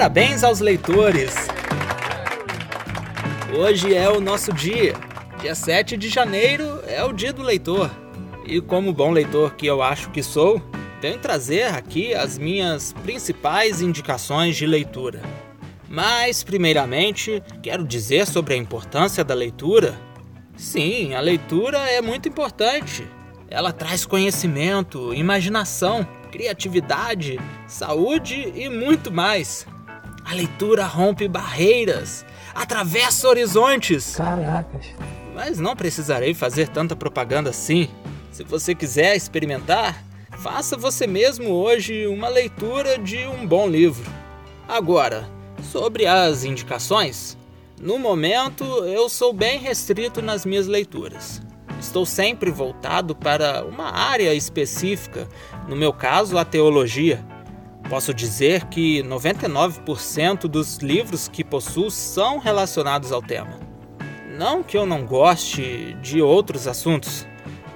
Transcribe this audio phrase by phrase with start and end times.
[0.00, 1.34] Parabéns aos leitores!
[3.54, 4.94] Hoje é o nosso dia.
[5.42, 7.90] Dia 7 de janeiro é o dia do leitor.
[8.46, 10.62] E como bom leitor que eu acho que sou,
[11.02, 15.20] venho trazer aqui as minhas principais indicações de leitura.
[15.86, 19.94] Mas, primeiramente, quero dizer sobre a importância da leitura.
[20.56, 23.06] Sim, a leitura é muito importante.
[23.50, 29.66] Ela traz conhecimento, imaginação, criatividade, saúde e muito mais.
[30.30, 34.14] A leitura rompe barreiras, atravessa horizontes.
[34.14, 34.86] Caracas.
[35.34, 37.88] Mas não precisarei fazer tanta propaganda assim.
[38.30, 40.04] Se você quiser experimentar,
[40.38, 44.08] faça você mesmo hoje uma leitura de um bom livro.
[44.68, 45.28] Agora,
[45.72, 47.36] sobre as indicações,
[47.80, 51.42] no momento eu sou bem restrito nas minhas leituras.
[51.80, 55.28] Estou sempre voltado para uma área específica,
[55.66, 57.20] no meu caso, a teologia.
[57.90, 63.58] Posso dizer que 99% dos livros que possuo são relacionados ao tema.
[64.38, 67.26] Não que eu não goste de outros assuntos,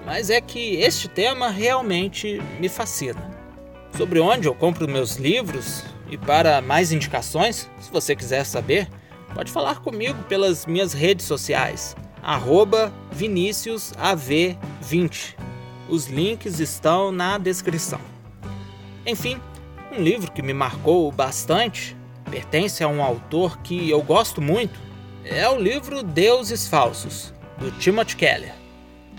[0.06, 3.28] mas é que este tema realmente me fascina.
[3.96, 8.88] Sobre onde eu compro meus livros e para mais indicações, se você quiser saber,
[9.34, 15.36] pode falar comigo pelas minhas redes sociais arroba ViniciusAV20.
[15.88, 18.00] Os links estão na descrição.
[19.06, 19.38] Enfim,
[19.96, 21.96] um livro que me marcou bastante,
[22.28, 24.80] pertence a um autor que eu gosto muito,
[25.24, 28.54] é o livro Deuses Falsos, do Timothy Keller.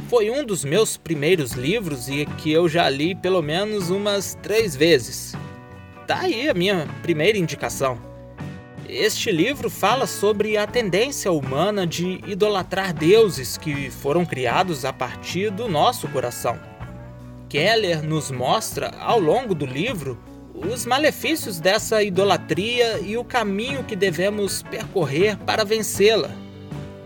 [0.09, 4.75] Foi um dos meus primeiros livros e que eu já li pelo menos umas três
[4.75, 5.33] vezes.
[6.05, 7.97] Tá aí a minha primeira indicação.
[8.87, 15.49] Este livro fala sobre a tendência humana de idolatrar deuses que foram criados a partir
[15.49, 16.59] do nosso coração.
[17.47, 20.19] Keller nos mostra, ao longo do livro,
[20.55, 26.29] os malefícios dessa idolatria e o caminho que devemos percorrer para vencê-la.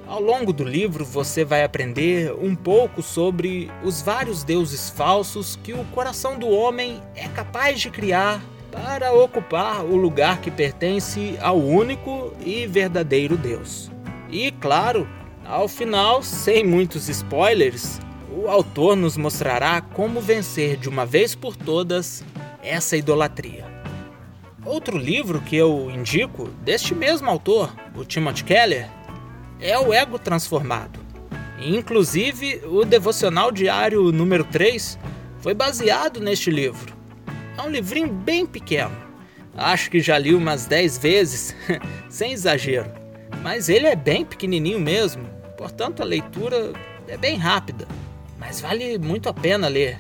[0.08, 5.74] Ao longo do livro, você vai aprender um pouco sobre os vários deuses falsos que
[5.74, 11.60] o coração do homem é capaz de criar para ocupar o lugar que pertence ao
[11.60, 13.92] único e verdadeiro Deus.
[14.30, 15.08] E claro,
[15.46, 18.00] ao final, sem muitos spoilers,
[18.32, 22.24] o autor nos mostrará como vencer de uma vez por todas
[22.70, 23.66] essa idolatria.
[24.66, 28.90] Outro livro que eu indico, deste mesmo autor, o Timothy Keller,
[29.60, 31.00] é O Ego Transformado.
[31.60, 34.98] Inclusive, o devocional diário número 3
[35.40, 36.94] foi baseado neste livro.
[37.58, 38.96] É um livrinho bem pequeno.
[39.58, 41.56] Acho que já li umas 10 vezes,
[42.10, 42.92] sem exagero.
[43.42, 45.26] Mas ele é bem pequenininho mesmo,
[45.58, 46.74] portanto a leitura
[47.08, 47.88] é bem rápida,
[48.38, 49.98] mas vale muito a pena ler.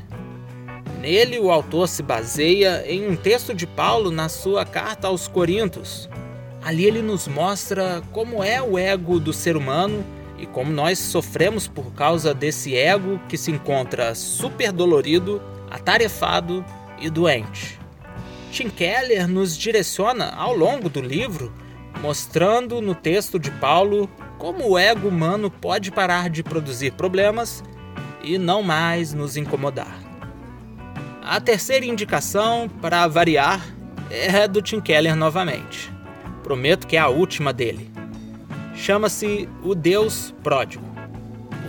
[0.99, 6.09] Nele, o autor se baseia em um texto de Paulo na sua carta aos Coríntios.
[6.61, 10.05] Ali ele nos mostra como é o ego do ser humano
[10.37, 16.65] e como nós sofremos por causa desse ego que se encontra super dolorido, atarefado
[16.99, 17.79] e doente.
[18.51, 21.53] Tim Keller nos direciona ao longo do livro,
[22.01, 27.63] mostrando no texto de Paulo como o ego humano pode parar de produzir problemas
[28.21, 30.08] e não mais nos incomodar.
[31.29, 33.63] A terceira indicação, para variar,
[34.09, 35.93] é do Tim Keller novamente.
[36.41, 37.87] Prometo que é a última dele.
[38.73, 40.83] Chama-se O Deus Pródigo.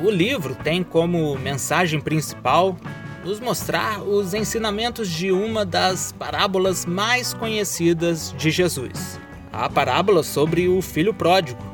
[0.03, 2.75] O livro tem como mensagem principal
[3.23, 9.21] nos mostrar os ensinamentos de uma das parábolas mais conhecidas de Jesus,
[9.53, 11.70] a parábola sobre o filho pródigo.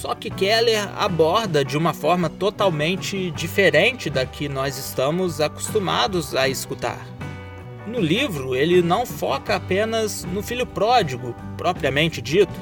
[0.00, 6.48] Só que Keller aborda de uma forma totalmente diferente da que nós estamos acostumados a
[6.48, 7.04] escutar.
[7.86, 12.52] No livro, ele não foca apenas no filho pródigo, propriamente dito,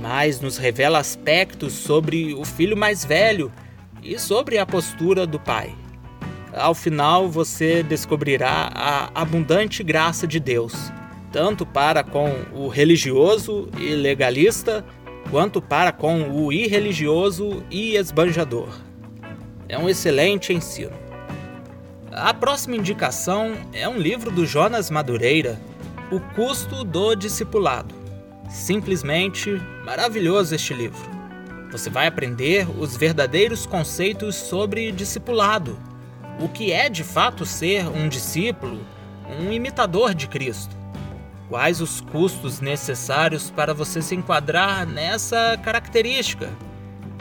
[0.00, 3.50] mas nos revela aspectos sobre o filho mais velho
[4.02, 5.74] e sobre a postura do pai
[6.56, 10.90] ao final você descobrirá a abundante graça de Deus,
[11.30, 14.84] tanto para com o religioso e legalista,
[15.30, 18.68] quanto para com o irreligioso e esbanjador.
[19.68, 20.92] É um excelente ensino.
[22.12, 25.60] A próxima indicação é um livro do Jonas Madureira,
[26.10, 27.94] O Custo do Discipulado.
[28.48, 31.10] Simplesmente maravilhoso este livro.
[31.70, 35.76] Você vai aprender os verdadeiros conceitos sobre discipulado
[36.38, 38.84] o que é de fato ser um discípulo,
[39.40, 40.75] um imitador de Cristo.
[41.48, 46.50] Quais os custos necessários para você se enquadrar nessa característica,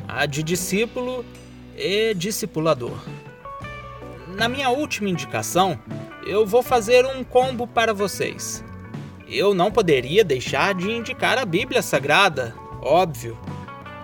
[0.08, 1.24] a de discípulo
[1.78, 2.98] e discipulador?
[4.36, 5.80] Na minha última indicação,
[6.26, 8.64] eu vou fazer um combo para vocês.
[9.28, 13.38] eu não poderia deixar de indicar a Bíblia Sagrada, óbvio.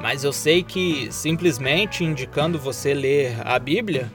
[0.01, 4.12] Mas eu sei que simplesmente indicando você ler a Bíblia,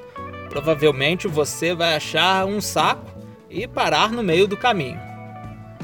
[0.49, 3.07] provavelmente você vai achar um saco
[3.49, 5.06] e parar no meio do caminho.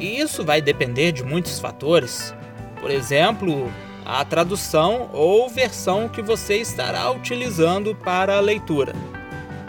[0.02, 2.34] E isso vai depender de muitos fatores.
[2.80, 3.70] Por exemplo,
[4.04, 8.92] a tradução ou versão que você estará utilizando para a leitura.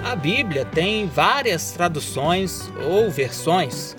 [0.04, 3.96] A Bíblia tem várias traduções ou versões.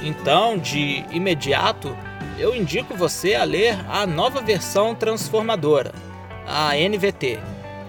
[0.00, 1.96] Então, de imediato,
[2.38, 5.92] eu indico você a ler a nova versão transformadora,
[6.46, 7.40] a NVT,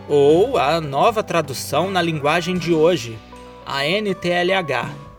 [0.10, 3.20] ou a nova tradução na linguagem de hoje,
[3.64, 5.13] a NTLH.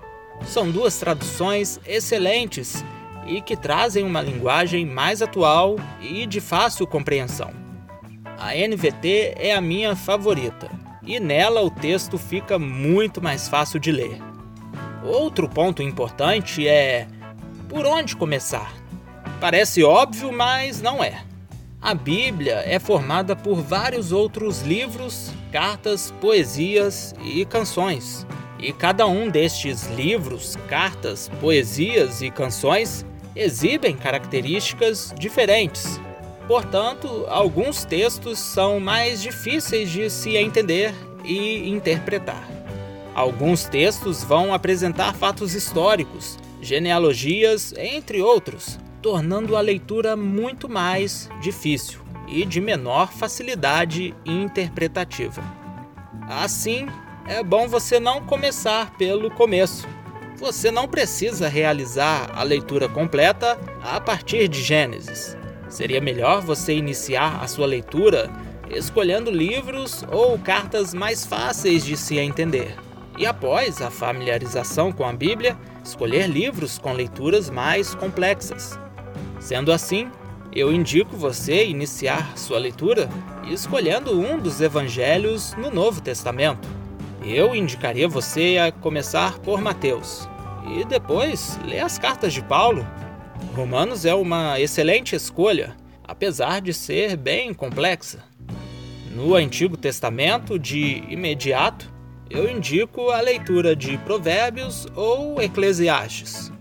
[0.47, 2.85] São duas traduções excelentes
[3.27, 7.51] e que trazem uma linguagem mais atual e de fácil compreensão.
[8.39, 10.71] A NVT é a minha favorita
[11.03, 14.19] e nela o texto fica muito mais fácil de ler.
[15.05, 17.07] Outro ponto importante é
[17.69, 18.73] por onde começar.
[19.41, 21.23] Parece óbvio, mas não é.
[21.81, 28.27] A Bíblia é formada por vários outros livros, cartas, poesias e canções.
[28.59, 33.05] E cada um destes livros, cartas, poesias e canções
[33.35, 36.01] exibem características diferentes.
[36.47, 42.49] Portanto, alguns textos são mais difíceis de se entender e interpretar.
[43.15, 52.01] Alguns textos vão apresentar fatos históricos, genealogias, entre outros, tornando a leitura muito mais difícil
[52.27, 55.43] e de menor facilidade interpretativa.
[56.29, 56.87] Assim,
[57.27, 59.87] é bom você não começar pelo começo
[60.45, 65.37] você não precisa realizar a leitura completa a partir de Gênesis.
[65.69, 68.31] Seria melhor você iniciar a sua leitura
[68.71, 72.77] escolhendo livros ou cartas mais fáceis de se entender.
[73.17, 78.79] E após a familiarização com a Bíblia, escolher livros com leituras mais complexas.
[79.39, 80.11] Sendo assim,
[80.53, 83.09] eu indico você iniciar sua leitura
[83.49, 86.84] escolhendo um dos evangelhos no Novo Testamento.
[87.27, 90.29] Eu indicaria você a começar por Mateus
[90.77, 92.87] e depois ler as cartas de Paulo.
[93.55, 95.77] Romanos é uma excelente escolha,
[96.07, 98.23] apesar de ser bem complexa.
[99.15, 101.93] No Antigo Testamento, de imediato,
[102.29, 106.53] eu indico a leitura de Provérbios ou Eclesiastes.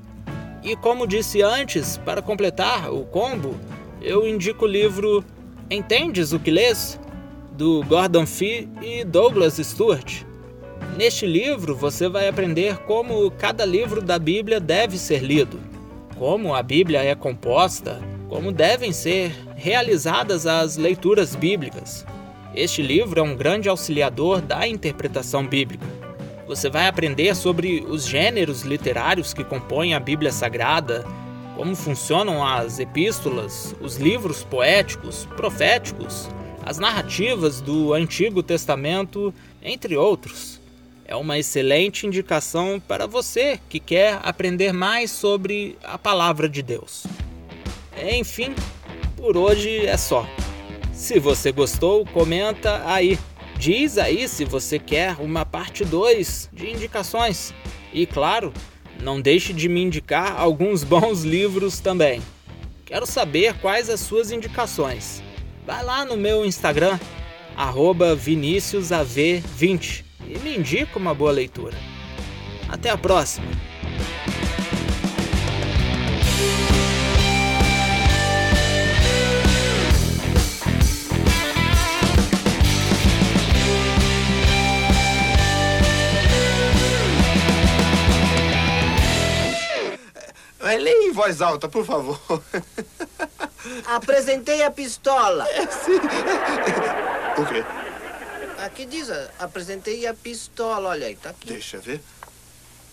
[0.63, 3.59] E como disse antes, para completar o combo,
[4.01, 5.25] eu indico o livro
[5.69, 6.99] Entendes o que lês?
[7.53, 10.23] do Gordon Fee e Douglas Stewart.
[10.97, 15.59] Neste livro você vai aprender como cada livro da Bíblia deve ser lido,
[16.19, 17.99] como a Bíblia é composta,
[18.29, 22.05] como devem ser realizadas as leituras bíblicas.
[22.53, 25.85] Este livro é um grande auxiliador da interpretação bíblica.
[26.45, 31.03] Você vai aprender sobre os gêneros literários que compõem a Bíblia Sagrada,
[31.55, 36.29] como funcionam as epístolas, os livros poéticos, proféticos,
[36.63, 40.61] as narrativas do Antigo Testamento, entre outros
[41.13, 47.03] é uma excelente indicação para você que quer aprender mais sobre a palavra de Deus.
[48.11, 48.55] Enfim,
[49.15, 50.27] por hoje é só.
[50.91, 53.19] Se você gostou, comenta aí.
[53.59, 57.53] Diz aí se você quer uma parte 2 de indicações.
[57.93, 58.51] E claro,
[58.99, 62.23] não deixe de me indicar alguns bons livros também.
[62.85, 65.21] Quero saber quais as suas indicações.
[65.63, 66.99] Vai lá no meu Instagram,
[67.55, 71.77] viniciusav20 e me indica uma boa leitura.
[72.67, 73.45] Até a próxima!
[90.61, 92.19] Leia em voz alta, por favor.
[93.85, 95.47] Apresentei a pistola.
[95.49, 95.99] É, sim.
[97.37, 97.63] O quê?
[98.73, 101.45] Aqui diz, apresentei a pistola, olha aí, tá aqui.
[101.45, 102.01] Deixa ver.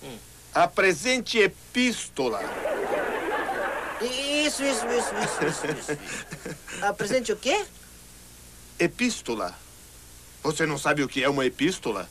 [0.02, 0.18] Hum.
[0.52, 2.38] Apresente epístola.
[4.02, 5.98] Isso, isso, isso, isso, isso, isso.
[6.84, 7.64] Apresente o quê?
[8.78, 9.58] Epístola.
[10.42, 12.06] Você não sabe o que é uma epístola?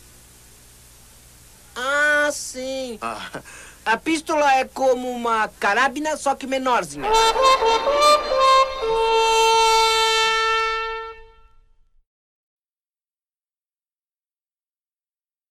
[1.76, 2.98] Ah, sim.
[3.04, 3.44] Ah.
[3.86, 7.08] A pístola é como uma carabina, só que menorzinha.